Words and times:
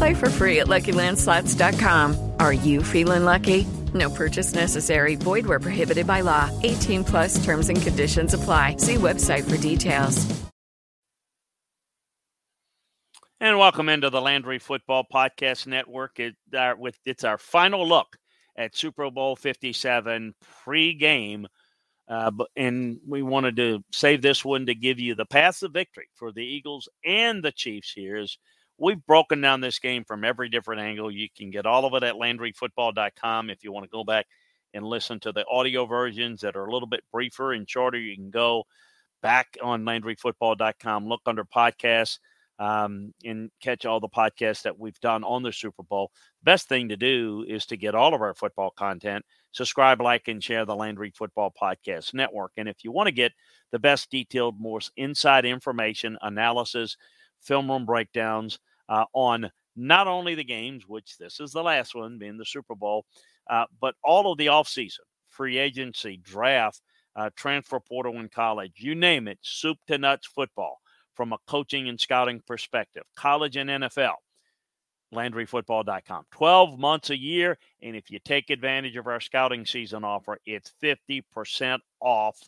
Play 0.00 0.14
for 0.14 0.30
free 0.30 0.60
at 0.60 0.66
LuckyLandSlots.com. 0.66 2.32
Are 2.40 2.54
you 2.54 2.82
feeling 2.82 3.26
lucky? 3.26 3.66
No 3.92 4.08
purchase 4.08 4.54
necessary. 4.54 5.14
Void 5.14 5.44
where 5.44 5.60
prohibited 5.60 6.06
by 6.06 6.22
law. 6.22 6.48
18 6.62 7.04
plus 7.04 7.44
terms 7.44 7.68
and 7.68 7.82
conditions 7.82 8.32
apply. 8.32 8.76
See 8.76 8.94
website 8.94 9.44
for 9.44 9.58
details. 9.58 10.24
And 13.40 13.58
welcome 13.58 13.90
into 13.90 14.08
the 14.08 14.22
Landry 14.22 14.58
Football 14.58 15.04
Podcast 15.12 15.66
Network. 15.66 16.18
It, 16.18 16.34
uh, 16.56 16.76
with 16.78 16.98
it's 17.04 17.24
our 17.24 17.36
final 17.36 17.86
look 17.86 18.16
at 18.56 18.74
Super 18.74 19.10
Bowl 19.10 19.36
Fifty 19.36 19.74
Seven 19.74 20.34
pregame, 20.66 21.44
uh, 22.08 22.30
and 22.56 23.00
we 23.06 23.22
wanted 23.22 23.56
to 23.56 23.84
save 23.92 24.22
this 24.22 24.46
one 24.46 24.64
to 24.64 24.74
give 24.74 24.98
you 24.98 25.14
the 25.14 25.26
path 25.26 25.62
of 25.62 25.74
victory 25.74 26.08
for 26.14 26.32
the 26.32 26.44
Eagles 26.44 26.88
and 27.04 27.42
the 27.42 27.52
Chiefs. 27.52 27.92
Here 27.92 28.16
is 28.16 28.38
we've 28.80 29.04
broken 29.06 29.40
down 29.40 29.60
this 29.60 29.78
game 29.78 30.04
from 30.04 30.24
every 30.24 30.48
different 30.48 30.80
angle. 30.80 31.10
You 31.10 31.28
can 31.36 31.50
get 31.50 31.66
all 31.66 31.84
of 31.84 31.94
it 31.94 32.02
at 32.02 32.14
LandryFootball.com 32.14 33.50
if 33.50 33.62
you 33.62 33.70
want 33.70 33.84
to 33.84 33.90
go 33.90 34.02
back 34.02 34.26
and 34.72 34.84
listen 34.84 35.20
to 35.20 35.32
the 35.32 35.44
audio 35.48 35.84
versions 35.84 36.40
that 36.40 36.56
are 36.56 36.64
a 36.64 36.72
little 36.72 36.88
bit 36.88 37.04
briefer 37.12 37.52
and 37.52 37.68
shorter. 37.68 37.98
You 37.98 38.16
can 38.16 38.30
go 38.30 38.64
back 39.22 39.58
on 39.62 39.84
LandryFootball.com, 39.84 41.06
look 41.06 41.20
under 41.26 41.44
podcasts 41.44 42.18
um, 42.58 43.12
and 43.24 43.50
catch 43.60 43.84
all 43.84 44.00
the 44.00 44.08
podcasts 44.08 44.62
that 44.62 44.78
we've 44.78 45.00
done 45.00 45.24
on 45.24 45.42
the 45.42 45.52
Super 45.52 45.82
Bowl. 45.82 46.10
Best 46.42 46.68
thing 46.68 46.88
to 46.88 46.96
do 46.96 47.44
is 47.46 47.66
to 47.66 47.76
get 47.76 47.94
all 47.94 48.14
of 48.14 48.22
our 48.22 48.34
football 48.34 48.70
content. 48.70 49.24
Subscribe, 49.52 50.00
like, 50.00 50.28
and 50.28 50.42
share 50.42 50.64
the 50.64 50.76
Landry 50.76 51.10
Football 51.10 51.52
Podcast 51.60 52.14
Network. 52.14 52.52
And 52.56 52.68
if 52.68 52.82
you 52.82 52.92
want 52.92 53.08
to 53.08 53.12
get 53.12 53.32
the 53.72 53.78
best 53.78 54.10
detailed, 54.10 54.60
more 54.60 54.80
inside 54.96 55.44
information, 55.44 56.16
analysis, 56.22 56.96
film 57.40 57.70
room 57.70 57.84
breakdowns 57.84 58.58
uh, 58.90 59.04
on 59.14 59.50
not 59.76 60.06
only 60.06 60.34
the 60.34 60.44
games, 60.44 60.86
which 60.86 61.16
this 61.16 61.40
is 61.40 61.52
the 61.52 61.62
last 61.62 61.94
one, 61.94 62.18
being 62.18 62.36
the 62.36 62.44
Super 62.44 62.74
Bowl, 62.74 63.06
uh, 63.48 63.64
but 63.80 63.94
all 64.04 64.30
of 64.30 64.36
the 64.36 64.46
offseason, 64.46 64.98
free 65.28 65.56
agency, 65.56 66.18
draft, 66.22 66.82
uh, 67.16 67.30
transfer 67.36 67.80
portal 67.80 68.18
in 68.18 68.28
college, 68.28 68.72
you 68.76 68.94
name 68.94 69.28
it, 69.28 69.38
soup 69.40 69.78
to 69.86 69.96
nuts 69.96 70.26
football 70.26 70.78
from 71.14 71.32
a 71.32 71.38
coaching 71.46 71.88
and 71.88 71.98
scouting 71.98 72.42
perspective, 72.46 73.04
college 73.16 73.56
and 73.56 73.70
NFL. 73.70 74.14
LandryFootball.com. 75.14 76.24
12 76.30 76.78
months 76.78 77.10
a 77.10 77.18
year. 77.18 77.58
And 77.82 77.96
if 77.96 78.12
you 78.12 78.20
take 78.24 78.50
advantage 78.50 78.96
of 78.96 79.08
our 79.08 79.20
scouting 79.20 79.66
season 79.66 80.04
offer, 80.04 80.38
it's 80.46 80.72
50% 80.80 81.80
off. 82.00 82.38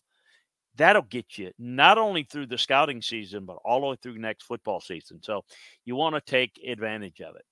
That'll 0.76 1.02
get 1.02 1.38
you 1.38 1.52
not 1.58 1.98
only 1.98 2.22
through 2.22 2.46
the 2.46 2.58
scouting 2.58 3.02
season, 3.02 3.44
but 3.44 3.58
all 3.64 3.80
the 3.80 3.86
way 3.88 3.96
through 4.02 4.18
next 4.18 4.44
football 4.44 4.80
season. 4.80 5.20
So 5.22 5.44
you 5.84 5.96
want 5.96 6.14
to 6.14 6.20
take 6.20 6.58
advantage 6.66 7.20
of 7.20 7.36
it. 7.36 7.44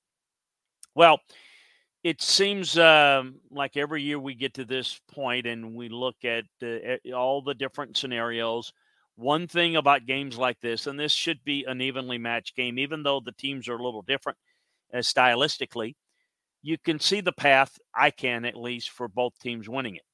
Well, 0.95 1.21
it 2.03 2.23
seems 2.23 2.79
um, 2.79 3.37
like 3.51 3.77
every 3.77 4.03
year 4.03 4.19
we 4.19 4.35
get 4.35 4.55
to 4.55 4.65
this 4.65 5.01
point 5.13 5.47
and 5.47 5.75
we 5.75 5.91
look 5.91 6.17
at 6.25 6.45
uh, 6.63 7.15
all 7.15 7.43
the 7.43 7.55
different 7.55 7.97
scenarios 7.97 8.73
one 9.21 9.47
thing 9.47 9.77
about 9.77 10.07
games 10.07 10.39
like 10.39 10.59
this, 10.61 10.87
and 10.87 10.99
this 10.99 11.13
should 11.13 11.45
be 11.45 11.65
an 11.69 11.83
evenly 11.83 12.17
matched 12.17 12.57
game, 12.57 12.79
even 12.79 13.03
though 13.03 13.21
the 13.21 13.33
teams 13.33 13.69
are 13.69 13.77
a 13.77 13.83
little 13.83 14.01
different 14.01 14.39
uh, 14.95 14.99
stylistically, 14.99 15.95
you 16.63 16.79
can 16.79 16.99
see 16.99 17.21
the 17.21 17.33
path, 17.33 17.79
I 17.95 18.11
can 18.11 18.47
at 18.47 18.57
least, 18.57 18.89
for 18.89 19.09
both 19.09 19.39
teams 19.39 19.69
winning 19.69 19.97
it. 19.97 20.05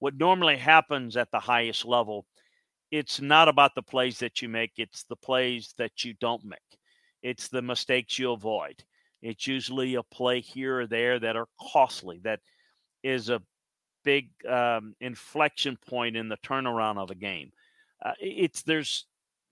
What 0.00 0.16
normally 0.16 0.56
happens 0.56 1.16
at 1.16 1.30
the 1.30 1.38
highest 1.38 1.84
level, 1.84 2.26
it's 2.90 3.20
not 3.20 3.48
about 3.48 3.74
the 3.74 3.82
plays 3.82 4.18
that 4.18 4.42
you 4.42 4.48
make, 4.48 4.72
it's 4.76 5.04
the 5.04 5.16
plays 5.16 5.74
that 5.78 6.04
you 6.04 6.14
don't 6.20 6.44
make. 6.44 6.58
It's 7.22 7.48
the 7.48 7.62
mistakes 7.62 8.18
you 8.18 8.32
avoid. 8.32 8.84
It's 9.22 9.46
usually 9.46 9.96
a 9.96 10.02
play 10.02 10.40
here 10.40 10.80
or 10.80 10.86
there 10.86 11.18
that 11.18 11.36
are 11.36 11.48
costly, 11.72 12.20
that 12.22 12.40
is 13.02 13.28
a 13.28 13.42
big 14.04 14.30
um, 14.48 14.94
inflection 15.00 15.76
point 15.88 16.16
in 16.16 16.28
the 16.28 16.36
turnaround 16.38 16.98
of 16.98 17.10
a 17.10 17.14
game 17.14 17.50
uh, 18.04 18.12
it's 18.20 18.62
there's 18.62 19.06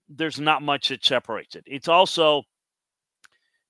there's 0.09 0.39
not 0.39 0.61
much 0.61 0.89
that 0.89 1.03
separates 1.03 1.55
it. 1.55 1.63
It's 1.65 1.87
also 1.87 2.43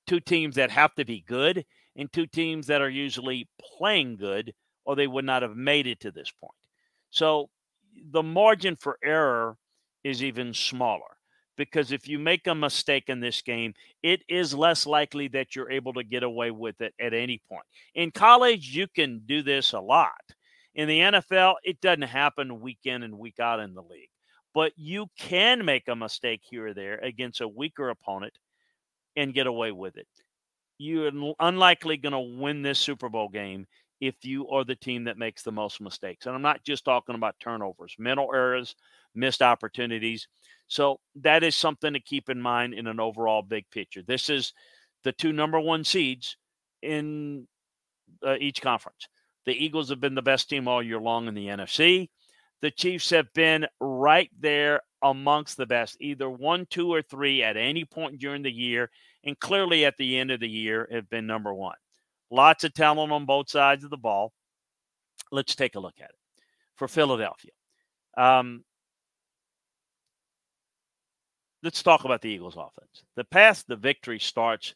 two 0.06 0.20
teams 0.20 0.56
that 0.56 0.70
have 0.72 0.94
to 0.96 1.06
be 1.06 1.24
good 1.28 1.66
and 1.96 2.12
two 2.12 2.28
teams 2.28 2.68
that 2.68 2.82
are 2.82 2.90
usually 2.90 3.50
playing 3.78 4.18
good 4.18 4.54
or 4.86 4.96
they 4.96 5.08
would 5.08 5.26
not 5.26 5.42
have 5.42 5.56
made 5.56 5.88
it 5.88 6.00
to 6.02 6.12
this 6.12 6.32
point. 6.40 6.54
So 7.10 7.50
the 8.12 8.24
margin 8.24 8.76
for 8.76 8.98
error 9.04 9.58
is 10.04 10.24
even 10.24 10.54
smaller 10.54 11.18
because 11.58 11.92
if 11.92 12.08
you 12.08 12.20
make 12.20 12.48
a 12.48 12.56
mistake 12.56 13.06
in 13.08 13.20
this 13.20 13.42
game, 13.42 13.74
it 14.04 14.22
is 14.30 14.54
less 14.54 14.86
likely 14.86 15.28
that 15.30 15.56
you're 15.56 15.72
able 15.72 15.94
to 15.94 16.04
get 16.04 16.24
away 16.24 16.52
with 16.52 16.80
it 16.82 16.94
at 17.02 17.14
any 17.14 17.42
point. 17.50 17.66
In 17.96 18.12
college, 18.12 18.76
you 18.76 18.88
can 18.88 19.22
do 19.26 19.42
this 19.42 19.74
a 19.74 19.80
lot. 19.80 20.12
In 20.76 20.88
the 20.88 21.00
NFL, 21.00 21.56
it 21.64 21.82
doesn't 21.82 22.04
happen 22.04 22.62
week 22.62 22.80
in 22.86 23.02
and 23.02 23.18
week 23.18 23.40
out 23.40 23.60
in 23.60 23.74
the 23.74 23.82
league 23.82 24.10
but 24.58 24.74
you 24.76 25.06
can 25.20 25.64
make 25.64 25.88
a 25.88 25.96
mistake 25.96 26.42
here 26.42 26.66
or 26.66 26.74
there 26.74 26.98
against 27.04 27.42
a 27.42 27.48
weaker 27.48 27.90
opponent 27.90 28.34
and 29.16 29.36
get 29.36 29.46
away 29.46 29.72
with 29.72 29.98
it. 29.98 30.08
You're 30.80 31.12
unlikely 31.40 31.98
going 31.98 32.14
to 32.14 32.42
win 32.42 32.64
this 32.64 32.80
Super 32.80 33.08
Bowl 33.08 33.30
game 33.30 33.68
if 34.00 34.24
you 34.24 34.48
are 34.50 34.64
the 34.64 34.76
team 34.76 35.06
that 35.06 35.18
makes 35.18 35.44
the 35.44 35.52
most 35.52 35.82
mistakes. 35.82 36.26
And 36.26 36.36
I'm 36.36 36.42
not 36.42 36.64
just 36.64 36.86
talking 36.86 37.16
about 37.16 37.36
turnovers, 37.40 37.96
mental 37.98 38.30
errors, 38.34 38.76
missed 39.16 39.42
opportunities. 39.42 40.28
So 40.68 41.00
that 41.16 41.44
is 41.44 41.56
something 41.56 41.94
to 41.94 42.00
keep 42.00 42.30
in 42.30 42.42
mind 42.42 42.74
in 42.74 42.88
an 42.88 43.00
overall 43.00 43.42
big 43.42 43.70
picture. 43.72 44.02
This 44.06 44.30
is 44.30 44.54
the 45.04 45.12
two 45.12 45.34
number 45.34 45.60
one 45.60 45.84
seeds 45.84 46.38
in 46.82 47.48
uh, 48.26 48.36
each 48.40 48.62
conference. 48.62 49.08
The 49.46 49.54
Eagles 49.54 49.90
have 49.90 50.02
been 50.02 50.16
the 50.16 50.22
best 50.22 50.50
team 50.50 50.68
all 50.68 50.84
year 50.84 51.00
long 51.00 51.28
in 51.28 51.34
the 51.34 51.48
NFC 51.48 52.10
the 52.62 52.72
Chiefs 52.72 53.10
have 53.12 53.32
been 53.34 53.68
right 53.80 54.32
there 54.40 54.82
amongst 55.02 55.58
the 55.58 55.66
best, 55.66 55.98
either 56.00 56.30
one, 56.30 56.66
two, 56.70 56.92
or 56.92 57.02
three 57.02 57.44
at 57.44 57.58
any 57.58 57.86
point 57.86 58.20
during 58.20 58.42
the 58.42 58.52
year, 58.52 58.90
and 59.24 59.40
clearly 59.40 59.86
at 59.86 59.98
the 59.98 60.18
end 60.18 60.32
of 60.32 60.40
the 60.40 60.50
year 60.50 60.88
have 60.92 61.10
been 61.10 61.28
number 61.28 61.54
one. 61.54 61.76
Lots 62.30 62.64
of 62.64 62.74
talent 62.74 63.12
on 63.12 63.26
both 63.26 63.50
sides 63.50 63.84
of 63.84 63.90
the 63.90 63.98
ball. 63.98 64.34
Let's 65.32 65.56
take 65.56 65.76
a 65.76 65.80
look 65.80 65.96
at 66.00 66.10
it 66.10 66.16
for 66.76 66.88
Philadelphia. 66.88 67.52
Um, 68.18 68.64
let's 71.64 71.84
talk 71.84 72.06
about 72.06 72.22
the 72.22 72.30
Eagles' 72.30 72.56
offense. 72.56 73.04
The 73.16 73.24
path 73.24 73.64
the 73.68 73.76
victory 73.76 74.20
starts 74.20 74.76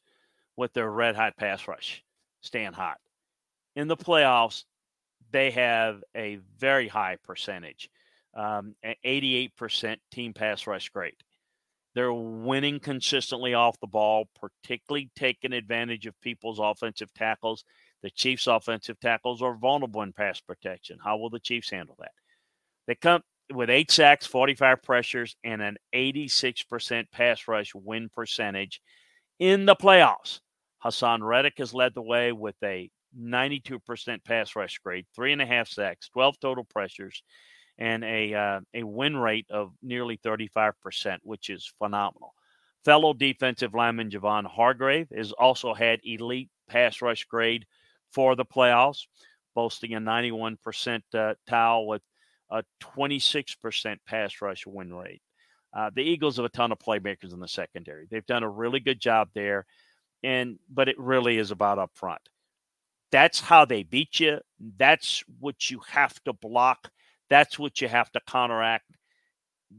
with 0.58 0.74
their 0.74 0.90
red 0.92 1.16
hot 1.16 1.36
pass 1.38 1.68
rush, 1.68 2.04
staying 2.42 2.74
hot. 2.74 2.98
In 3.76 3.88
the 3.88 3.98
playoffs, 3.98 4.66
they 5.32 5.52
have 5.52 6.04
a 6.16 6.40
very 6.58 6.88
high 6.88 7.18
percentage, 7.24 7.90
um, 8.36 8.76
88% 9.06 9.98
team 10.12 10.34
pass 10.34 10.68
rush 10.68 10.90
grade. 10.90 11.16
They're 11.94 12.14
winning 12.14 12.80
consistently 12.80 13.54
off 13.54 13.80
the 13.80 13.88
ball, 13.88 14.30
particularly 14.40 15.10
taking 15.16 15.54
advantage 15.54 16.06
of 16.06 16.20
people's 16.22 16.60
offensive 16.60 17.14
tackles. 17.14 17.66
The 18.02 18.10
Chiefs' 18.10 18.48
offensive 18.48 19.00
tackles 19.00 19.42
are 19.42 19.56
vulnerable 19.56 20.02
in 20.02 20.14
pass 20.14 20.40
protection. 20.40 21.00
How 21.04 21.18
will 21.18 21.30
the 21.30 21.40
Chiefs 21.40 21.70
handle 21.70 21.96
that? 22.00 22.12
They 22.88 22.96
come 22.96 23.22
with 23.54 23.70
eight 23.70 23.92
sacks, 23.92 24.26
45 24.26 24.82
pressures, 24.82 25.36
and 25.44 25.62
an 25.62 25.78
86% 25.94 27.12
pass 27.12 27.48
rush 27.48 27.76
win 27.76 28.10
percentage 28.10 28.82
in 29.40 29.66
the 29.66 29.76
playoffs. 29.76 30.40
Haason 30.84 31.22
Reddick 31.22 31.58
has 31.58 31.74
led 31.74 31.94
the 31.94 32.02
way 32.02 32.32
with 32.32 32.56
a 32.64 32.90
92% 33.20 34.24
pass 34.24 34.56
rush 34.56 34.78
grade, 34.80 35.06
three 35.14 35.34
and 35.34 35.42
a 35.42 35.46
half 35.46 35.68
sacks, 35.68 36.10
12 36.10 36.40
total 36.40 36.64
pressures, 36.64 37.22
and 37.82 38.04
a 38.04 38.34
uh, 38.34 38.60
a 38.76 38.84
win 38.84 39.18
rate 39.18 39.48
of 39.50 39.74
nearly 39.82 40.16
35%, 40.18 41.18
which 41.24 41.50
is 41.50 41.74
phenomenal. 41.80 42.36
Fellow 42.86 43.12
defensive 43.14 43.74
lineman 43.74 44.12
Javon 44.12 44.46
Hargrave 44.46 45.08
has 45.16 45.32
also 45.32 45.74
had 45.74 46.00
elite 46.04 46.50
pass 46.70 47.02
rush 47.02 47.26
grade 47.26 47.66
for 48.12 48.36
the 48.36 48.46
playoffs, 48.46 49.08
boasting 49.56 49.96
a 49.96 50.00
91% 50.00 51.02
uh, 51.16 51.34
towel 51.48 51.88
with 51.88 52.04
a 52.52 52.64
26% 52.84 53.98
pass 54.06 54.42
rush 54.42 54.68
win 54.68 54.94
rate. 54.94 55.22
Uh, 55.76 55.90
the 55.96 56.04
Eagles 56.04 56.36
have 56.36 56.46
a 56.46 56.50
ton 56.50 56.72
of 56.72 56.78
playmakers 56.78 57.34
in 57.34 57.40
the 57.40 57.48
secondary. 57.48 58.06
They've 58.12 58.26
done 58.28 58.44
a 58.44 58.50
really 58.50 58.80
good 58.80 59.00
job 59.00 59.30
there, 59.34 59.66
and 60.22 60.60
but 60.70 60.88
it 60.88 61.00
really 61.00 61.40
is 61.40 61.50
about 61.50 61.80
up 61.80 61.92
front. 61.96 62.22
That's 63.12 63.40
how 63.40 63.66
they 63.66 63.82
beat 63.82 64.20
you. 64.20 64.40
That's 64.78 65.24
what 65.40 65.72
you 65.72 65.82
have 65.90 66.22
to 66.26 66.34
block. 66.34 66.92
That's 67.32 67.58
what 67.58 67.80
you 67.80 67.88
have 67.88 68.12
to 68.12 68.20
counteract. 68.28 68.84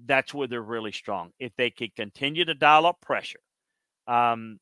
That's 0.06 0.32
where 0.32 0.48
they're 0.48 0.62
really 0.62 0.90
strong. 0.90 1.32
If 1.38 1.52
they 1.58 1.68
can 1.68 1.90
continue 1.94 2.46
to 2.46 2.54
dial 2.54 2.86
up 2.86 3.02
pressure, 3.02 3.40
um, 4.08 4.58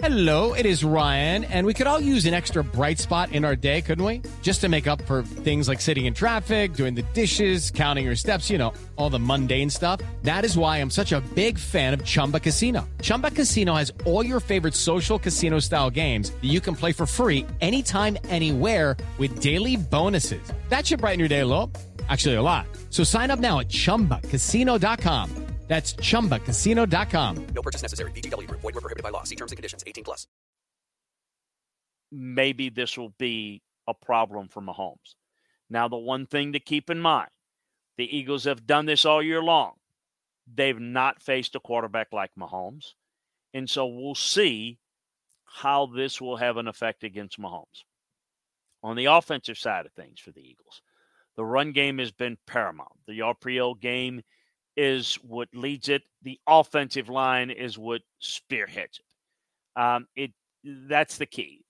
Hello, 0.00 0.52
it 0.52 0.66
is 0.66 0.84
Ryan, 0.84 1.44
and 1.44 1.66
we 1.66 1.72
could 1.72 1.86
all 1.86 2.00
use 2.00 2.26
an 2.26 2.34
extra 2.34 2.62
bright 2.62 2.98
spot 2.98 3.32
in 3.32 3.46
our 3.46 3.56
day, 3.56 3.80
couldn't 3.80 4.04
we? 4.04 4.20
Just 4.42 4.60
to 4.60 4.68
make 4.68 4.86
up 4.86 5.00
for 5.06 5.22
things 5.22 5.68
like 5.68 5.80
sitting 5.80 6.04
in 6.04 6.12
traffic, 6.12 6.74
doing 6.74 6.94
the 6.94 7.02
dishes, 7.14 7.70
counting 7.70 8.04
your 8.04 8.14
steps, 8.14 8.50
you 8.50 8.58
know, 8.58 8.74
all 8.96 9.08
the 9.08 9.18
mundane 9.18 9.70
stuff. 9.70 10.02
That 10.22 10.44
is 10.44 10.58
why 10.58 10.78
I'm 10.82 10.90
such 10.90 11.12
a 11.12 11.22
big 11.34 11.58
fan 11.58 11.94
of 11.94 12.04
Chumba 12.04 12.40
Casino. 12.40 12.86
Chumba 13.00 13.30
Casino 13.30 13.74
has 13.74 13.90
all 14.04 14.26
your 14.26 14.40
favorite 14.40 14.74
social 14.74 15.18
casino 15.18 15.60
style 15.60 15.88
games 15.88 16.30
that 16.30 16.44
you 16.44 16.60
can 16.60 16.76
play 16.76 16.92
for 16.92 17.06
free 17.06 17.46
anytime, 17.62 18.18
anywhere 18.28 18.98
with 19.16 19.40
daily 19.40 19.76
bonuses. 19.76 20.52
That 20.68 20.86
should 20.86 21.00
brighten 21.00 21.20
your 21.20 21.28
day 21.28 21.40
a 21.40 21.46
little. 21.46 21.70
Actually, 22.08 22.34
a 22.34 22.42
lot. 22.42 22.66
So 22.90 23.04
sign 23.04 23.30
up 23.30 23.38
now 23.40 23.60
at 23.60 23.68
chumbacasino.com. 23.68 25.46
That's 25.68 25.94
chumbacasino.com. 25.94 27.46
No 27.54 27.62
purchase 27.62 27.82
necessary. 27.82 28.12
VGW 28.12 28.46
Group. 28.46 28.60
Void 28.60 28.76
were 28.76 28.80
prohibited 28.80 29.02
by 29.02 29.10
law. 29.10 29.24
See 29.24 29.34
terms 29.34 29.50
and 29.50 29.56
conditions. 29.56 29.82
18 29.86 30.04
plus. 30.04 30.26
maybe 32.12 32.68
this 32.70 32.96
will 32.96 33.14
be 33.18 33.62
a 33.88 33.94
problem 33.94 34.48
for 34.48 34.62
Mahomes. 34.62 35.14
Now, 35.68 35.88
the 35.88 35.96
one 35.96 36.26
thing 36.26 36.52
to 36.52 36.60
keep 36.60 36.90
in 36.90 37.00
mind 37.00 37.30
the 37.98 38.16
Eagles 38.16 38.44
have 38.44 38.66
done 38.66 38.86
this 38.86 39.04
all 39.04 39.22
year 39.22 39.42
long. 39.42 39.72
They've 40.52 40.78
not 40.78 41.22
faced 41.22 41.54
a 41.56 41.60
quarterback 41.60 42.12
like 42.12 42.30
Mahomes. 42.38 42.92
And 43.54 43.68
so 43.68 43.86
we'll 43.86 44.14
see 44.14 44.78
how 45.44 45.86
this 45.86 46.20
will 46.20 46.36
have 46.36 46.58
an 46.58 46.68
effect 46.68 47.04
against 47.04 47.40
Mahomes. 47.40 47.84
On 48.82 48.96
the 48.96 49.06
offensive 49.06 49.58
side 49.58 49.86
of 49.86 49.92
things 49.92 50.20
for 50.20 50.30
the 50.30 50.42
Eagles, 50.42 50.82
the 51.36 51.44
run 51.44 51.72
game 51.72 51.98
has 51.98 52.10
been 52.10 52.38
paramount. 52.46 52.92
The 53.06 53.20
RPO 53.20 53.80
game 53.80 54.22
is 54.76 55.14
what 55.22 55.48
leads 55.54 55.88
it. 55.88 56.02
The 56.22 56.38
offensive 56.46 57.08
line 57.08 57.50
is 57.50 57.78
what 57.78 58.02
spearheads 58.18 59.00
it. 59.00 59.80
Um, 59.80 60.06
it 60.16 60.32
that's 60.64 61.18
the 61.18 61.26
key. 61.26 61.64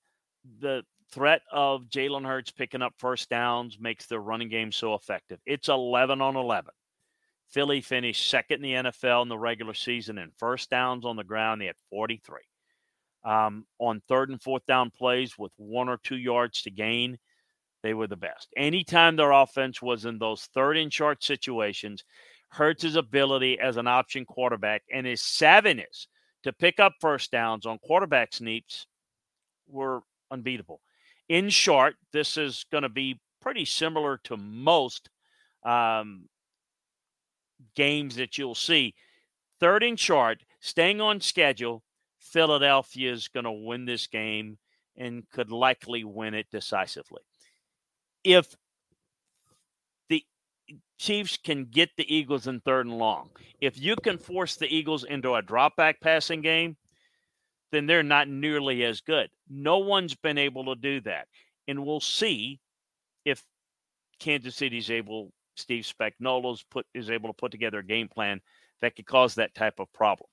The 0.60 0.84
threat 1.12 1.42
of 1.52 1.84
Jalen 1.84 2.24
Hurts 2.24 2.50
picking 2.50 2.82
up 2.82 2.94
first 2.98 3.28
downs 3.28 3.78
makes 3.80 4.06
the 4.06 4.20
running 4.20 4.48
game 4.48 4.72
so 4.72 4.94
effective. 4.94 5.38
It's 5.44 5.68
11 5.68 6.20
on 6.20 6.36
11. 6.36 6.70
Philly 7.48 7.80
finished 7.80 8.28
second 8.28 8.64
in 8.64 8.82
the 8.82 8.90
NFL 8.90 9.22
in 9.22 9.28
the 9.28 9.38
regular 9.38 9.74
season 9.74 10.18
in 10.18 10.30
first 10.36 10.70
downs 10.70 11.04
on 11.04 11.16
the 11.16 11.24
ground. 11.24 11.60
They 11.60 11.66
had 11.66 11.76
43. 11.90 12.40
Um, 13.24 13.66
on 13.78 14.02
third 14.08 14.30
and 14.30 14.40
fourth 14.40 14.64
down 14.66 14.90
plays 14.90 15.36
with 15.36 15.52
one 15.56 15.88
or 15.88 15.96
two 15.96 16.16
yards 16.16 16.62
to 16.62 16.70
gain, 16.70 17.18
they 17.86 17.94
were 17.94 18.08
the 18.08 18.16
best. 18.16 18.48
Anytime 18.56 19.14
their 19.14 19.30
offense 19.30 19.80
was 19.80 20.06
in 20.06 20.18
those 20.18 20.48
third 20.52 20.76
and 20.76 20.92
short 20.92 21.22
situations, 21.22 22.02
Hurts' 22.48 22.96
ability 22.96 23.60
as 23.60 23.76
an 23.76 23.86
option 23.86 24.24
quarterback 24.24 24.82
and 24.92 25.06
his 25.06 25.20
savviness 25.20 26.08
to 26.42 26.52
pick 26.52 26.80
up 26.80 26.94
first 27.00 27.30
downs 27.30 27.64
on 27.64 27.78
quarterback 27.78 28.32
sneaks 28.32 28.86
were 29.68 30.02
unbeatable. 30.32 30.80
In 31.28 31.48
short, 31.48 31.94
this 32.12 32.36
is 32.36 32.66
going 32.72 32.82
to 32.82 32.88
be 32.88 33.20
pretty 33.40 33.64
similar 33.64 34.18
to 34.24 34.36
most 34.36 35.08
um, 35.64 36.28
games 37.76 38.16
that 38.16 38.36
you'll 38.36 38.56
see. 38.56 38.94
Third 39.60 39.84
and 39.84 39.98
short, 39.98 40.38
staying 40.58 41.00
on 41.00 41.20
schedule, 41.20 41.84
Philadelphia 42.18 43.12
is 43.12 43.28
going 43.28 43.44
to 43.44 43.52
win 43.52 43.84
this 43.84 44.08
game 44.08 44.58
and 44.96 45.28
could 45.30 45.52
likely 45.52 46.02
win 46.02 46.34
it 46.34 46.46
decisively. 46.50 47.22
If 48.26 48.56
the 50.08 50.25
Chiefs 50.99 51.37
can 51.37 51.67
get 51.67 51.90
the 51.96 52.12
Eagles 52.12 52.49
in 52.49 52.58
third 52.58 52.87
and 52.87 52.99
long, 52.99 53.31
if 53.61 53.81
you 53.81 53.94
can 53.94 54.19
force 54.19 54.56
the 54.56 54.67
Eagles 54.67 55.05
into 55.05 55.34
a 55.34 55.43
drop 55.43 55.76
back 55.76 56.00
passing 56.00 56.40
game, 56.40 56.76
then 57.70 57.87
they're 57.87 58.02
not 58.02 58.28
nearly 58.28 58.82
as 58.82 59.00
good. 59.00 59.31
No 59.49 59.78
one's 59.78 60.17
been 60.17 60.38
able 60.38 60.64
to 60.64 60.75
do 60.75 61.00
that. 61.02 61.28
And 61.69 61.87
we'll 61.87 62.00
see 62.00 62.58
if 63.25 63.44
Kansas 64.19 64.56
City's 64.56 64.90
able, 64.90 65.32
Steve 65.55 65.84
Spagnuolo's 65.84 66.64
put 66.69 66.84
is 66.94 67.11
able 67.11 67.28
to 67.28 67.37
put 67.37 67.52
together 67.52 67.78
a 67.78 67.87
game 67.87 68.08
plan 68.08 68.40
that 68.81 68.96
could 68.96 69.06
cause 69.06 69.37
that 69.37 69.55
type 69.55 69.78
of 69.78 69.93
problem. 69.93 70.28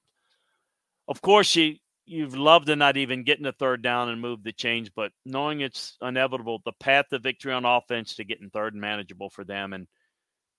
Of 1.07 1.21
course, 1.21 1.55
you 1.55 1.75
you've 2.05 2.35
loved 2.35 2.67
to 2.67 2.75
not 2.75 2.97
even 2.97 3.23
get 3.23 3.37
in 3.37 3.43
the 3.43 3.51
third 3.51 3.81
down 3.81 4.09
and 4.09 4.21
move 4.21 4.43
the 4.43 4.51
change, 4.51 4.91
but 4.95 5.11
knowing 5.25 5.61
it's 5.61 5.97
inevitable, 6.01 6.61
the 6.65 6.73
path 6.73 7.05
to 7.09 7.19
victory 7.19 7.53
on 7.53 7.65
offense 7.65 8.15
to 8.15 8.23
getting 8.23 8.49
third 8.49 8.73
and 8.73 8.81
manageable 8.81 9.29
for 9.29 9.43
them, 9.43 9.73
and 9.73 9.87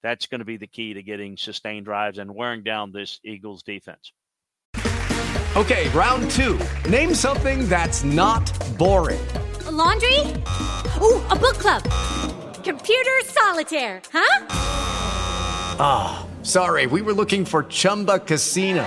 that's 0.03 0.27
going 0.27 0.41
to 0.41 0.45
be 0.45 0.57
the 0.57 0.67
key 0.67 0.95
to 0.95 1.03
getting 1.03 1.37
sustained 1.37 1.87
drives 1.87 2.19
and 2.19 2.35
wearing 2.35 2.63
down 2.63 2.93
this 2.93 3.21
Eagles 3.25 3.63
defense. 3.63 4.13
Okay, 5.57 5.89
round 5.91 6.31
two. 6.31 6.59
Name 6.91 7.15
something 7.15 7.69
that's 7.69 8.03
not 8.03 8.51
boring. 8.77 9.25
A 9.67 9.71
laundry? 9.71 10.19
Ooh, 11.01 11.23
a 11.31 11.37
book 11.37 11.59
club. 11.59 11.83
Computer 12.65 13.21
solitaire, 13.25 14.03
huh? 14.13 14.47
Ah, 15.79 16.27
sorry, 16.43 16.87
we 16.87 17.03
were 17.03 17.13
looking 17.13 17.45
for 17.45 17.65
Chumba 17.65 18.19
Casino. 18.19 18.87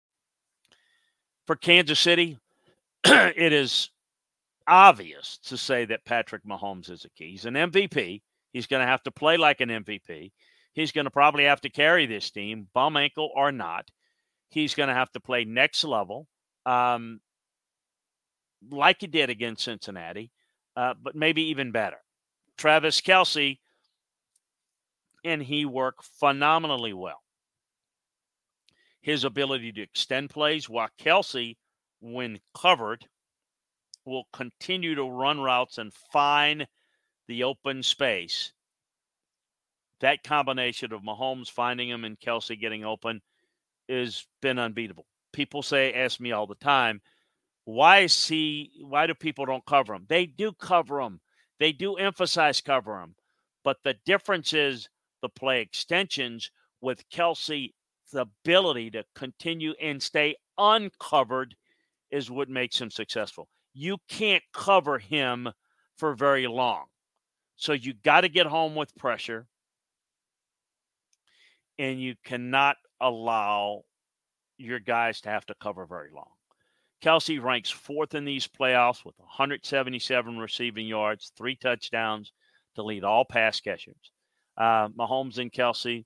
For 1.51 1.57
Kansas 1.57 1.99
City, 1.99 2.37
it 3.03 3.51
is 3.51 3.89
obvious 4.67 5.37
to 5.47 5.57
say 5.57 5.83
that 5.83 6.05
Patrick 6.05 6.45
Mahomes 6.45 6.89
is 6.89 7.03
a 7.03 7.09
key. 7.09 7.31
He's 7.31 7.43
an 7.43 7.55
MVP. 7.55 8.21
He's 8.53 8.67
going 8.67 8.79
to 8.79 8.87
have 8.87 9.03
to 9.03 9.11
play 9.11 9.35
like 9.35 9.59
an 9.59 9.67
MVP. 9.67 10.31
He's 10.71 10.93
going 10.93 11.03
to 11.03 11.11
probably 11.11 11.43
have 11.43 11.59
to 11.59 11.69
carry 11.69 12.05
this 12.05 12.31
team, 12.31 12.69
bum 12.73 12.95
ankle 12.95 13.31
or 13.35 13.51
not. 13.51 13.89
He's 14.47 14.75
going 14.75 14.87
to 14.87 14.95
have 14.95 15.11
to 15.11 15.19
play 15.19 15.43
next 15.43 15.83
level, 15.83 16.25
um, 16.65 17.19
like 18.69 19.01
he 19.01 19.07
did 19.07 19.29
against 19.29 19.65
Cincinnati, 19.65 20.31
uh, 20.77 20.93
but 21.03 21.15
maybe 21.15 21.49
even 21.49 21.73
better. 21.73 21.99
Travis 22.57 23.01
Kelce 23.01 23.59
and 25.25 25.43
he 25.43 25.65
work 25.65 26.01
phenomenally 26.01 26.93
well. 26.93 27.21
His 29.01 29.23
ability 29.23 29.71
to 29.73 29.81
extend 29.81 30.29
plays, 30.29 30.69
while 30.69 30.89
Kelce, 30.99 31.57
when 31.99 32.39
covered, 32.55 33.07
will 34.05 34.25
continue 34.31 34.95
to 34.95 35.03
run 35.03 35.39
routes 35.39 35.77
and 35.77 35.93
find 35.93 36.67
the 37.27 37.43
open 37.43 37.83
space. 37.83 38.53
That 39.99 40.23
combination 40.23 40.93
of 40.93 41.01
Mahomes 41.01 41.49
finding 41.49 41.89
him 41.89 42.03
and 42.05 42.19
Kelce 42.19 42.59
getting 42.59 42.83
open 42.83 43.21
has 43.87 44.25
been 44.41 44.57
unbeatable. 44.59 45.05
People 45.31 45.61
say, 45.61 45.93
ask 45.93 46.19
me 46.19 46.31
all 46.31 46.47
the 46.47 46.55
time, 46.55 47.01
Why 47.65 47.99
is 47.99 48.27
he? 48.27 48.71
Why 48.83 49.07
do 49.07 49.13
people 49.13 49.45
don't 49.45 49.65
cover 49.65 49.93
him? 49.93 50.05
They 50.09 50.25
do 50.25 50.51
cover 50.53 50.99
him. 51.01 51.21
They 51.59 51.71
do 51.71 51.95
emphasize 51.95 52.59
cover 52.61 52.99
him, 52.99 53.15
but 53.63 53.77
the 53.83 53.95
difference 54.05 54.51
is 54.51 54.89
the 55.21 55.29
play 55.29 55.61
extensions 55.61 56.49
with 56.81 57.07
Kelce. 57.09 57.73
The 58.11 58.21
ability 58.43 58.91
to 58.91 59.03
continue 59.15 59.73
and 59.81 60.01
stay 60.01 60.35
uncovered 60.57 61.55
is 62.11 62.29
what 62.29 62.49
makes 62.49 62.79
him 62.79 62.91
successful. 62.91 63.47
You 63.73 63.97
can't 64.09 64.43
cover 64.53 64.99
him 64.99 65.49
for 65.97 66.13
very 66.13 66.47
long. 66.47 66.85
So 67.55 67.73
you 67.73 67.93
got 67.93 68.21
to 68.21 68.29
get 68.29 68.47
home 68.47 68.75
with 68.75 68.95
pressure. 68.95 69.47
And 71.79 72.01
you 72.01 72.15
cannot 72.25 72.75
allow 72.99 73.83
your 74.57 74.79
guys 74.79 75.21
to 75.21 75.29
have 75.29 75.45
to 75.47 75.55
cover 75.61 75.85
very 75.85 76.09
long. 76.13 76.29
Kelce 77.03 77.41
ranks 77.41 77.71
fourth 77.71 78.13
in 78.13 78.25
these 78.25 78.47
playoffs 78.47 79.03
with 79.03 79.15
177 79.17 80.37
receiving 80.37 80.85
yards, 80.85 81.31
three 81.35 81.55
touchdowns 81.55 82.31
to 82.75 82.83
lead 82.83 83.03
all 83.03 83.25
pass 83.25 83.59
catchers. 83.59 84.11
Uh, 84.57 84.89
Mahomes 84.89 85.39
and 85.39 85.51
Kelce, 85.51 86.05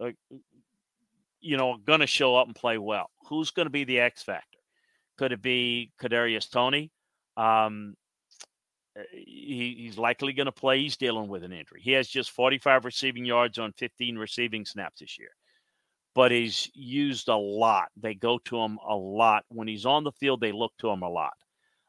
uh, 0.00 0.10
you 1.44 1.58
know, 1.58 1.76
going 1.84 2.00
to 2.00 2.06
show 2.06 2.34
up 2.34 2.46
and 2.46 2.56
play 2.56 2.78
well. 2.78 3.10
Who's 3.28 3.50
going 3.50 3.66
to 3.66 3.70
be 3.70 3.84
the 3.84 4.00
X 4.00 4.22
factor? 4.22 4.58
Could 5.18 5.30
it 5.30 5.42
be 5.42 5.92
Kadarius 6.00 6.50
Toney? 6.50 6.90
Um, 7.36 7.94
he, 9.12 9.76
he's 9.78 9.98
likely 9.98 10.32
going 10.32 10.46
to 10.46 10.52
play. 10.52 10.80
He's 10.80 10.96
dealing 10.96 11.28
with 11.28 11.44
an 11.44 11.52
injury. 11.52 11.82
He 11.82 11.92
has 11.92 12.08
just 12.08 12.30
45 12.30 12.86
receiving 12.86 13.26
yards 13.26 13.58
on 13.58 13.72
15 13.76 14.16
receiving 14.16 14.64
snaps 14.64 15.00
this 15.00 15.18
year, 15.18 15.30
but 16.14 16.32
he's 16.32 16.70
used 16.72 17.28
a 17.28 17.36
lot. 17.36 17.88
They 18.00 18.14
go 18.14 18.38
to 18.46 18.58
him 18.58 18.78
a 18.88 18.96
lot. 18.96 19.44
When 19.50 19.68
he's 19.68 19.84
on 19.84 20.02
the 20.02 20.12
field, 20.12 20.40
they 20.40 20.52
look 20.52 20.72
to 20.78 20.88
him 20.88 21.02
a 21.02 21.10
lot. 21.10 21.34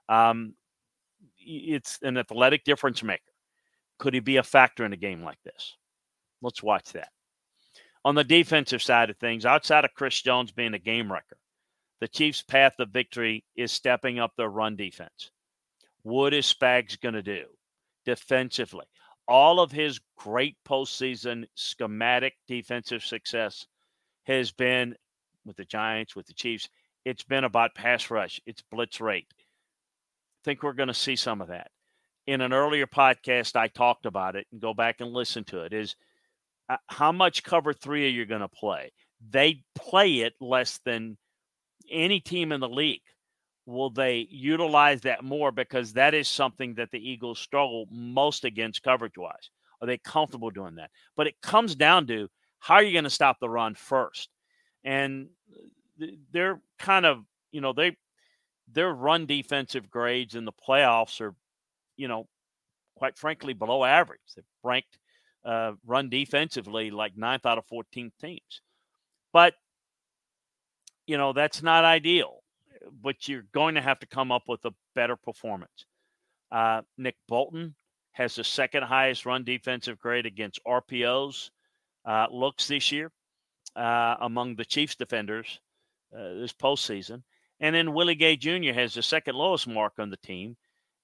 Um, 0.10 0.54
it's 1.40 2.00
an 2.02 2.18
athletic 2.18 2.66
difference 2.66 3.02
maker. 3.04 3.22
Could 4.00 4.14
he 4.14 4.20
be 4.20 4.36
a 4.36 4.44
factor 4.44 4.84
in 4.86 4.92
a 4.92 4.98
game 4.98 5.24
like 5.24 5.42
this? 5.46 5.78
Let's 6.42 6.62
watch 6.62 6.92
that. 6.92 7.10
On 8.06 8.14
the 8.14 8.24
defensive 8.24 8.84
side 8.84 9.10
of 9.10 9.18
things, 9.18 9.48
outside 9.48 9.84
of 9.84 9.96
Chris 9.96 10.22
Jones 10.22 10.52
being 10.52 10.76
a 10.76 10.80
game 10.80 11.12
wrecker, 11.12 11.40
the 12.00 12.08
Chiefs' 12.08 12.44
path 12.44 12.74
to 12.78 12.86
victory 12.86 13.44
is 13.56 13.72
stepping 13.72 14.20
up 14.20 14.34
their 14.38 14.48
run 14.48 14.76
defense. 14.76 15.32
What 16.04 16.32
is 16.32 16.46
Spags 16.46 17.02
going 17.02 17.16
to 17.16 17.24
do 17.24 17.46
defensively? 18.06 18.86
All 19.28 19.60
of 19.60 19.72
his 19.72 20.00
great 20.16 20.56
postseason 20.64 21.46
schematic 21.56 22.36
defensive 22.48 23.04
success 23.04 23.66
has 24.26 24.52
been 24.52 24.96
with 25.44 25.58
the 25.58 25.66
Giants, 25.66 26.16
with 26.16 26.28
the 26.28 26.34
Chiefs. 26.34 26.70
It's 27.06 27.24
been 27.24 27.44
about 27.44 27.74
pass 27.74 28.12
rush, 28.12 28.40
it's 28.46 28.62
blitz 28.62 29.02
rate. 29.02 29.34
I 29.34 30.42
think 30.44 30.62
we're 30.62 30.74
going 30.74 30.90
to 30.90 30.94
see 30.94 31.16
some 31.16 31.42
of 31.42 31.48
that. 31.48 31.72
In 32.28 32.42
an 32.42 32.54
earlier 32.54 32.86
podcast, 32.86 33.56
I 33.56 33.68
talked 33.68 34.06
about 34.06 34.36
it 34.36 34.46
and 34.52 34.62
go 34.62 34.76
back 34.76 35.02
and 35.02 35.12
listen 35.12 35.44
to 35.46 35.62
it. 35.62 35.74
Is 35.74 35.96
Uh, 36.70 36.78
how 36.88 37.12
much 37.12 37.44
cover 37.44 37.74
three 37.74 38.06
are 38.06 38.10
you 38.10 38.26
going 38.26 38.42
to 38.42 38.48
play? 38.48 38.92
They 39.30 39.64
play 39.76 40.22
it 40.22 40.34
less 40.42 40.80
than 40.86 41.18
any 41.90 42.20
team 42.20 42.52
in 42.52 42.60
the 42.60 42.70
league 42.70 43.02
will 43.66 43.90
they 43.90 44.28
utilize 44.30 45.02
that 45.02 45.24
more 45.24 45.52
because 45.52 45.94
that 45.94 46.14
is 46.14 46.28
something 46.28 46.76
that 46.76 46.92
the 46.92 47.10
Eagles 47.10 47.40
struggle 47.40 47.88
most 47.90 48.46
against 48.46 48.84
coverage 48.84 49.18
wise? 49.18 49.50
Are 49.82 49.88
they 49.88 49.98
comfortable 49.98 50.52
doing 50.52 50.76
that? 50.76 50.92
But 51.16 51.28
it 51.28 51.42
comes 51.42 51.76
down 51.76 52.08
to 52.08 52.30
how 52.60 52.76
are 52.76 52.84
you 52.84 52.94
going 52.94 53.04
to 53.06 53.10
stop 53.10 53.40
the 53.40 53.50
run 53.50 53.76
first? 53.76 54.30
And 54.84 55.30
uh, 56.02 56.06
they're 56.32 56.62
kind 56.80 57.06
of, 57.06 57.24
you 57.52 57.62
know, 57.62 57.74
they 57.74 57.98
their 58.72 58.92
run 58.94 59.26
defensive 59.26 59.90
grades 59.90 60.36
in 60.36 60.46
the 60.46 60.52
playoffs 60.52 61.22
are, 61.22 61.36
you 61.98 62.08
know, 62.08 62.28
quite 62.96 63.18
frankly 63.18 63.54
below 63.54 63.84
average. 63.84 64.22
They've 64.36 64.46
ranked 64.64 64.98
uh, 65.46 65.74
run 65.86 66.10
defensively 66.10 66.92
like 66.92 67.16
ninth 67.16 67.46
out 67.46 67.58
of 67.58 67.66
14 67.68 68.12
teams. 68.20 68.62
But, 69.32 69.54
you 71.08 71.18
know, 71.18 71.34
that's 71.34 71.62
not 71.62 71.86
ideal 71.86 72.42
but 73.02 73.28
you're 73.28 73.46
going 73.54 73.76
to 73.76 73.82
have 73.82 74.00
to 74.00 74.08
come 74.08 74.32
up 74.32 74.44
with 74.48 74.64
a 74.66 74.74
better 74.94 75.16
performance. 75.16 75.86
Uh, 76.52 76.82
Nick 76.98 77.16
Bolton 77.28 77.76
has 78.12 78.36
the 78.36 78.44
second 78.44 78.84
highest 78.84 79.26
run 79.26 79.44
defensive 79.44 80.00
grade 80.00 80.26
against 80.26 80.64
RPOs 80.66 81.50
uh, 82.06 82.28
looks 82.32 82.68
this 82.68 82.92
year 82.92 83.12
uh, 83.76 84.16
among 84.22 84.56
the 84.56 84.66
Chiefs 84.66 84.96
defenders 84.96 85.60
uh, 86.16 86.36
this 86.36 86.54
postseason. 86.54 87.24
And 87.60 87.76
then 87.76 87.94
Willie 87.94 88.16
Gay 88.16 88.36
Jr. 88.36 88.74
has 88.74 88.94
the 88.94 89.02
second 89.02 89.36
lowest 89.36 89.68
mark 89.68 89.94
on 89.98 90.10
the 90.10 90.18
team. 90.18 90.56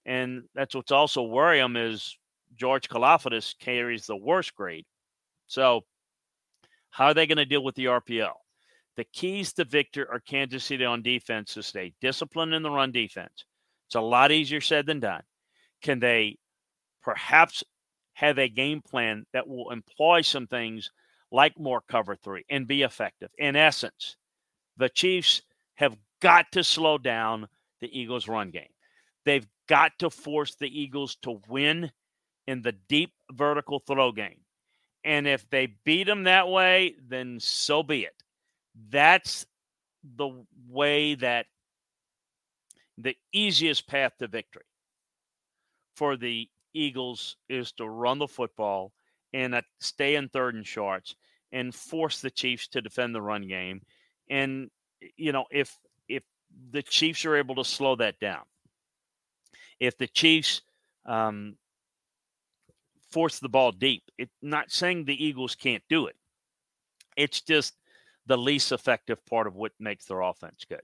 And 0.05 0.43
that's 0.55 0.75
what's 0.75 0.91
also 0.91 1.23
worrying 1.23 1.75
is 1.75 2.17
George 2.55 2.89
Karlaftis 2.89 3.57
carries 3.59 4.05
the 4.05 4.15
worst 4.15 4.55
grade. 4.55 4.85
So 5.47 5.81
how 6.89 7.05
are 7.05 7.13
they 7.13 7.27
going 7.27 7.37
to 7.37 7.45
deal 7.45 7.63
with 7.63 7.75
the 7.75 7.85
RPO? 7.85 8.31
The 8.97 9.05
keys 9.05 9.53
to 9.53 9.65
victor 9.65 10.07
are 10.11 10.19
Kansas 10.19 10.63
City 10.63 10.83
on 10.83 11.01
defense 11.01 11.53
to 11.53 11.63
stay 11.63 11.93
disciplined 12.01 12.53
in 12.53 12.63
the 12.63 12.69
run 12.69 12.91
defense. 12.91 13.45
It's 13.87 13.95
a 13.95 14.01
lot 14.01 14.31
easier 14.31 14.61
said 14.61 14.85
than 14.85 14.99
done. 14.99 15.23
Can 15.81 15.99
they 15.99 16.37
perhaps 17.01 17.63
have 18.13 18.37
a 18.37 18.49
game 18.49 18.81
plan 18.81 19.25
that 19.33 19.47
will 19.47 19.71
employ 19.71 20.21
some 20.21 20.47
things 20.47 20.91
like 21.31 21.57
more 21.57 21.81
cover 21.89 22.15
three 22.15 22.43
and 22.49 22.67
be 22.67 22.83
effective? 22.83 23.29
In 23.37 23.55
essence, 23.55 24.17
the 24.77 24.89
Chiefs 24.89 25.41
have 25.75 25.97
got 26.21 26.51
to 26.51 26.63
slow 26.63 26.97
down 26.97 27.47
the 27.79 27.99
Eagles' 27.99 28.27
run 28.27 28.51
game. 28.51 28.69
They've 29.25 29.47
got 29.67 29.93
to 29.99 30.09
force 30.09 30.55
the 30.55 30.67
Eagles 30.67 31.15
to 31.23 31.39
win 31.47 31.91
in 32.47 32.61
the 32.61 32.71
deep 32.71 33.13
vertical 33.31 33.79
throw 33.79 34.11
game. 34.11 34.39
And 35.03 35.27
if 35.27 35.49
they 35.49 35.73
beat 35.83 36.05
them 36.05 36.23
that 36.23 36.47
way, 36.47 36.95
then 37.07 37.39
so 37.39 37.81
be 37.83 38.03
it 38.03 38.13
that's 38.89 39.45
the 40.15 40.45
way 40.69 41.15
that 41.15 41.45
the 42.97 43.15
easiest 43.33 43.87
path 43.87 44.13
to 44.19 44.27
victory 44.27 44.63
for 45.95 46.15
the 46.15 46.49
Eagles 46.73 47.35
is 47.49 47.71
to 47.73 47.87
run 47.87 48.19
the 48.19 48.27
football 48.27 48.93
and 49.33 49.55
uh, 49.55 49.61
stay 49.79 50.15
in 50.15 50.29
third 50.29 50.55
and 50.55 50.65
shorts 50.65 51.15
and 51.51 51.75
force 51.75 52.21
the 52.21 52.31
Chiefs 52.31 52.67
to 52.69 52.81
defend 52.81 53.13
the 53.13 53.21
run 53.21 53.47
game. 53.47 53.81
And 54.29 54.69
you 55.17 55.31
know, 55.31 55.45
if 55.51 55.77
if 56.07 56.23
the 56.71 56.81
Chiefs 56.81 57.25
are 57.25 57.35
able 57.35 57.55
to 57.55 57.65
slow 57.65 57.95
that 57.97 58.19
down, 58.19 58.43
if 59.79 59.97
the 59.97 60.07
Chiefs 60.07 60.61
um, 61.05 61.55
force 63.11 63.39
the 63.39 63.49
ball 63.49 63.71
deep, 63.71 64.03
it's 64.17 64.31
not 64.41 64.71
saying 64.71 65.05
the 65.05 65.23
Eagles 65.23 65.55
can't 65.55 65.83
do 65.89 66.07
it. 66.07 66.15
It's 67.17 67.41
just 67.41 67.75
the 68.25 68.37
least 68.37 68.71
effective 68.71 69.23
part 69.25 69.47
of 69.47 69.55
what 69.55 69.71
makes 69.79 70.05
their 70.05 70.21
offense 70.21 70.65
good. 70.67 70.81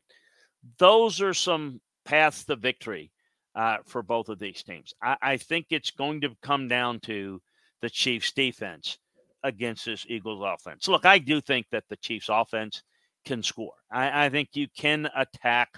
Those 0.80 1.22
are 1.22 1.34
some 1.34 1.80
paths 2.06 2.44
to 2.46 2.56
victory 2.56 3.12
uh, 3.56 3.78
for 3.86 4.04
both 4.04 4.30
of 4.30 4.40
these 4.40 4.64
teams. 4.64 4.94
I, 5.02 5.18
I, 5.22 5.38
think 5.38 5.68
it's 5.70 5.92
going 5.92 6.22
to 6.22 6.36
come 6.42 6.68
down 6.68 7.00
to 7.02 7.42
the 7.82 7.90
Chiefs' 7.90 8.32
defense 8.32 8.98
against 9.44 9.86
this 9.86 10.06
Eagles 10.08 10.44
offense. 10.46 10.88
Look, 10.88 11.06
I 11.06 11.18
do 11.20 11.42
think 11.42 11.68
that 11.72 11.86
the 11.90 11.98
Chiefs' 11.98 12.30
offense 12.30 12.84
can 13.26 13.42
score. 13.42 13.74
I, 13.92 14.26
I 14.26 14.30
think 14.30 14.50
you 14.54 14.68
can 14.78 15.10
attack 15.16 15.70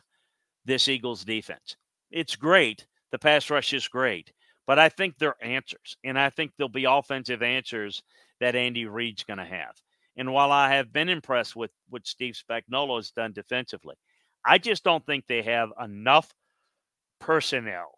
this 0.65 0.88
Eagles 0.88 1.24
defense. 1.24 1.77
It's 2.12 2.36
great. 2.36 2.86
The 3.12 3.20
pass 3.20 3.50
rush 3.50 3.74
is 3.74 3.88
great, 3.88 4.32
but 4.70 4.78
I 4.78 4.88
think 4.88 5.18
they're 5.18 5.34
answers, 5.42 5.98
and 6.04 6.20
I 6.20 6.30
think 6.30 6.52
there'll 6.56 6.70
be 6.70 6.86
offensive 6.86 7.42
answers 7.42 8.04
that 8.40 8.56
Andy 8.56 8.86
Reid's 8.86 9.24
going 9.24 9.40
to 9.40 9.44
have. 9.44 9.74
And 10.16 10.32
while 10.32 10.52
I 10.52 10.76
have 10.76 10.94
been 10.94 11.10
impressed 11.10 11.56
with 11.56 11.72
what 11.90 12.06
Steve 12.06 12.36
Spagnuolo 12.36 12.98
has 12.98 13.10
done 13.10 13.34
defensively, 13.34 13.96
I 14.46 14.60
just 14.60 14.84
don't 14.84 15.04
think 15.08 15.26
they 15.26 15.42
have 15.42 15.72
enough 15.84 16.32
personnel 17.20 17.98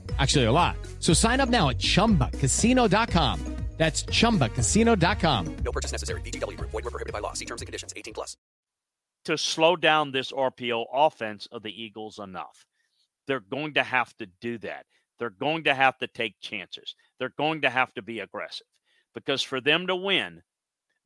Actually, 0.19 0.45
a 0.45 0.51
lot. 0.51 0.75
So 0.99 1.13
sign 1.13 1.39
up 1.39 1.49
now 1.49 1.69
at 1.69 1.79
chumbacasino.com. 1.79 3.55
That's 3.77 4.03
chumbacasino.com. 4.03 5.55
No 5.65 5.71
purchase 5.71 5.91
necessary. 5.91 6.21
VGW 6.21 6.55
Group. 6.55 6.69
Void 6.69 6.83
were 6.85 6.91
prohibited 6.91 7.13
by 7.13 7.19
law. 7.19 7.33
See 7.33 7.45
terms 7.45 7.61
and 7.63 7.67
conditions. 7.67 7.93
18 7.97 8.13
plus. 8.13 8.37
to 9.25 9.37
slow 9.37 9.75
down 9.75 10.11
this 10.11 10.31
RPO 10.31 10.85
offense 10.93 11.47
of 11.51 11.63
the 11.63 11.83
Eagles 11.83 12.19
enough. 12.19 12.65
They're 13.27 13.39
going 13.39 13.75
to 13.75 13.83
have 13.83 14.15
to 14.17 14.27
do 14.41 14.57
that. 14.59 14.85
They're 15.19 15.29
going 15.29 15.65
to 15.65 15.75
have 15.75 15.97
to 15.99 16.07
take 16.07 16.35
chances. 16.41 16.95
They're 17.19 17.33
going 17.37 17.61
to 17.61 17.69
have 17.69 17.93
to 17.93 18.01
be 18.01 18.19
aggressive 18.19 18.67
because 19.13 19.41
for 19.43 19.61
them 19.61 19.87
to 19.87 19.95
win, 19.95 20.41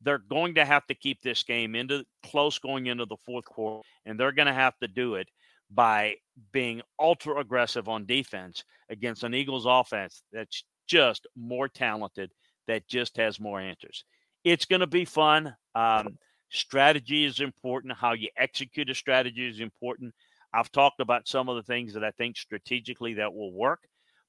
they're 0.00 0.18
going 0.18 0.54
to 0.56 0.64
have 0.64 0.86
to 0.86 0.94
keep 0.94 1.22
this 1.22 1.42
game 1.42 1.74
into 1.74 2.04
close 2.24 2.58
going 2.58 2.86
into 2.86 3.06
the 3.06 3.16
fourth 3.24 3.44
quarter, 3.46 3.86
and 4.06 4.18
they're 4.18 4.32
going 4.32 4.46
to 4.46 4.54
have 4.54 4.78
to 4.78 4.88
do 4.88 5.16
it 5.16 5.28
by 5.70 6.14
being 6.52 6.82
ultra 7.00 7.38
aggressive 7.38 7.88
on 7.88 8.06
defense 8.06 8.64
against 8.90 9.24
an 9.24 9.34
Eagles 9.34 9.66
offense 9.66 10.22
that's 10.32 10.64
just 10.86 11.26
more 11.36 11.68
talented, 11.68 12.30
that 12.68 12.86
just 12.88 13.16
has 13.16 13.40
more 13.40 13.60
answers. 13.60 14.04
It's 14.44 14.64
going 14.64 14.80
to 14.80 14.86
be 14.86 15.04
fun. 15.04 15.54
Um, 15.74 16.18
strategy 16.50 17.24
is 17.24 17.40
important. 17.40 17.96
How 17.96 18.12
you 18.12 18.28
execute 18.36 18.90
a 18.90 18.94
strategy 18.94 19.48
is 19.48 19.60
important. 19.60 20.14
I've 20.52 20.70
talked 20.70 21.00
about 21.00 21.28
some 21.28 21.48
of 21.48 21.56
the 21.56 21.62
things 21.62 21.94
that 21.94 22.04
I 22.04 22.12
think 22.12 22.36
strategically 22.36 23.14
that 23.14 23.34
will 23.34 23.52
work, 23.52 23.80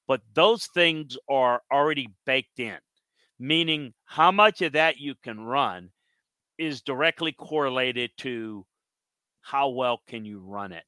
but 0.06 0.20
those 0.34 0.66
things 0.66 1.16
are 1.28 1.62
already 1.72 2.08
baked 2.26 2.58
in, 2.58 2.78
meaning 3.38 3.94
how 4.04 4.32
much 4.32 4.60
of 4.62 4.72
that 4.72 4.98
you 4.98 5.14
can 5.22 5.40
run 5.40 5.90
is 6.58 6.82
directly 6.82 7.32
correlated 7.32 8.10
to 8.18 8.66
how 9.40 9.68
well 9.68 10.02
can 10.08 10.24
you 10.24 10.40
run 10.40 10.72
it. 10.72 10.84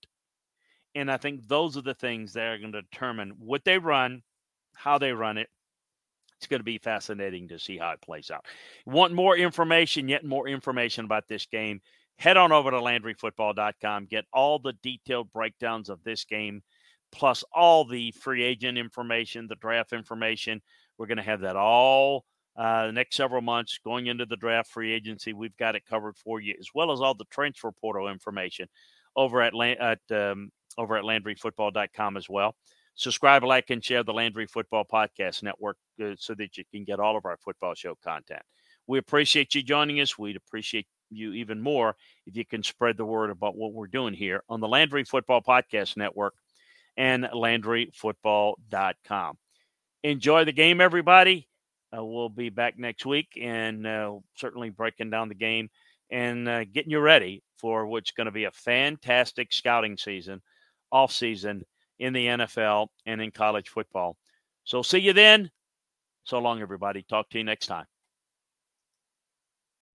And 0.94 1.10
I 1.10 1.16
think 1.16 1.46
those 1.46 1.76
are 1.76 1.82
the 1.82 1.94
things 1.94 2.32
that 2.32 2.48
are 2.48 2.58
going 2.58 2.72
to 2.72 2.82
determine 2.82 3.32
what 3.38 3.64
they 3.64 3.78
run, 3.78 4.22
how 4.74 4.98
they 4.98 5.12
run 5.12 5.38
it. 5.38 5.48
It's 6.38 6.46
going 6.46 6.60
to 6.60 6.64
be 6.64 6.78
fascinating 6.78 7.48
to 7.48 7.58
see 7.58 7.76
how 7.76 7.90
it 7.90 8.00
plays 8.00 8.30
out. 8.30 8.46
Want 8.86 9.12
more 9.12 9.36
information, 9.36 10.08
yet 10.08 10.24
more 10.24 10.48
information 10.48 11.04
about 11.04 11.28
this 11.28 11.46
game? 11.46 11.80
Head 12.16 12.36
on 12.36 12.50
over 12.50 12.70
to 12.70 12.78
LandryFootball.com. 12.78 14.06
Get 14.06 14.24
all 14.32 14.58
the 14.58 14.72
detailed 14.82 15.32
breakdowns 15.32 15.90
of 15.90 16.02
this 16.02 16.24
game, 16.24 16.62
plus 17.12 17.44
all 17.52 17.84
the 17.84 18.10
free 18.12 18.42
agent 18.42 18.78
information, 18.78 19.46
the 19.48 19.56
draft 19.56 19.92
information. 19.92 20.62
We're 20.96 21.06
going 21.06 21.18
to 21.18 21.22
have 21.22 21.40
that 21.40 21.56
all 21.56 22.24
uh, 22.56 22.86
the 22.86 22.92
next 22.92 23.16
several 23.16 23.42
months 23.42 23.78
going 23.82 24.06
into 24.06 24.26
the 24.26 24.36
draft 24.36 24.70
free 24.70 24.92
agency. 24.92 25.32
We've 25.32 25.56
got 25.56 25.76
it 25.76 25.86
covered 25.86 26.16
for 26.16 26.40
you, 26.40 26.54
as 26.58 26.68
well 26.74 26.92
as 26.92 27.00
all 27.00 27.14
the 27.14 27.24
transfer 27.30 27.72
portal 27.72 28.08
information 28.08 28.68
over 29.16 29.40
at 29.40 29.54
at 29.54 30.00
um, 30.10 30.50
over 30.80 30.96
at 30.96 31.04
LandryFootball.com 31.04 32.16
as 32.16 32.28
well. 32.28 32.54
Subscribe, 32.94 33.44
like, 33.44 33.70
and 33.70 33.84
share 33.84 34.02
the 34.02 34.12
Landry 34.12 34.46
Football 34.46 34.84
Podcast 34.90 35.42
Network 35.42 35.76
uh, 36.02 36.14
so 36.18 36.34
that 36.34 36.56
you 36.56 36.64
can 36.72 36.84
get 36.84 37.00
all 37.00 37.16
of 37.16 37.24
our 37.24 37.36
football 37.38 37.74
show 37.74 37.94
content. 38.02 38.42
We 38.86 38.98
appreciate 38.98 39.54
you 39.54 39.62
joining 39.62 40.00
us. 40.00 40.18
We'd 40.18 40.36
appreciate 40.36 40.86
you 41.10 41.32
even 41.34 41.60
more 41.60 41.96
if 42.26 42.36
you 42.36 42.44
can 42.44 42.62
spread 42.62 42.96
the 42.96 43.04
word 43.04 43.30
about 43.30 43.56
what 43.56 43.72
we're 43.72 43.86
doing 43.86 44.14
here 44.14 44.42
on 44.48 44.60
the 44.60 44.68
Landry 44.68 45.04
Football 45.04 45.42
Podcast 45.42 45.96
Network 45.96 46.34
and 46.96 47.24
LandryFootball.com. 47.24 49.38
Enjoy 50.02 50.44
the 50.44 50.52
game, 50.52 50.80
everybody. 50.80 51.46
Uh, 51.96 52.04
we'll 52.04 52.28
be 52.28 52.50
back 52.50 52.78
next 52.78 53.04
week 53.04 53.38
and 53.40 53.86
uh, 53.86 54.12
certainly 54.36 54.70
breaking 54.70 55.10
down 55.10 55.28
the 55.28 55.34
game 55.34 55.68
and 56.10 56.48
uh, 56.48 56.64
getting 56.64 56.90
you 56.90 57.00
ready 57.00 57.42
for 57.58 57.86
what's 57.86 58.12
going 58.12 58.26
to 58.26 58.32
be 58.32 58.44
a 58.44 58.50
fantastic 58.50 59.52
scouting 59.52 59.96
season, 59.96 60.40
off 60.92 61.12
season 61.12 61.64
in 61.98 62.12
the 62.12 62.26
NFL 62.26 62.88
and 63.06 63.20
in 63.20 63.30
college 63.30 63.68
football. 63.68 64.16
So 64.64 64.82
see 64.82 64.98
you 64.98 65.12
then. 65.12 65.50
So 66.24 66.38
long, 66.38 66.60
everybody. 66.62 67.02
Talk 67.02 67.28
to 67.30 67.38
you 67.38 67.44
next 67.44 67.66
time. 67.66 67.86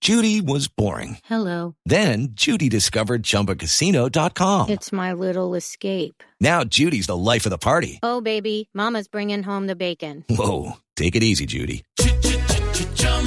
Judy 0.01 0.39
was 0.39 0.67
boring. 0.67 1.17
Hello. 1.25 1.75
Then 1.85 2.29
Judy 2.33 2.69
discovered 2.69 3.23
ChumbaCasino.com. 3.23 4.69
It's 4.69 4.91
my 4.91 5.13
little 5.13 5.55
escape. 5.55 6.21
Now 6.39 6.63
Judy's 6.63 7.07
the 7.07 7.17
life 7.17 7.47
of 7.47 7.49
the 7.49 7.57
party. 7.57 7.99
Oh, 8.03 8.21
baby, 8.21 8.69
Mama's 8.73 9.07
bringing 9.07 9.41
home 9.41 9.65
the 9.65 9.75
bacon. 9.75 10.23
Whoa, 10.29 10.73
take 10.95 11.15
it 11.15 11.23
easy, 11.23 11.47
Judy. 11.47 11.83